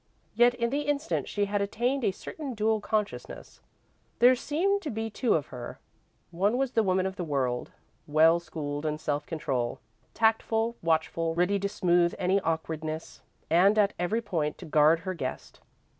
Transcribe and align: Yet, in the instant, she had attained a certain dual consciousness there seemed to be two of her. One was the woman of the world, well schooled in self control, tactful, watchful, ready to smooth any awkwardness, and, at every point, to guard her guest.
Yet, 0.33 0.55
in 0.55 0.71
the 0.71 0.81
instant, 0.81 1.29
she 1.29 1.45
had 1.45 1.61
attained 1.61 2.03
a 2.03 2.09
certain 2.09 2.55
dual 2.55 2.79
consciousness 2.81 3.61
there 4.17 4.33
seemed 4.33 4.81
to 4.81 4.89
be 4.89 5.11
two 5.11 5.35
of 5.35 5.45
her. 5.53 5.77
One 6.31 6.57
was 6.57 6.71
the 6.71 6.81
woman 6.81 7.05
of 7.05 7.17
the 7.17 7.23
world, 7.23 7.69
well 8.07 8.39
schooled 8.39 8.83
in 8.83 8.97
self 8.97 9.27
control, 9.27 9.79
tactful, 10.15 10.75
watchful, 10.81 11.35
ready 11.35 11.59
to 11.59 11.69
smooth 11.69 12.15
any 12.17 12.39
awkwardness, 12.39 13.21
and, 13.47 13.77
at 13.77 13.93
every 13.99 14.23
point, 14.23 14.57
to 14.57 14.65
guard 14.65 15.01
her 15.01 15.13
guest. 15.13 15.59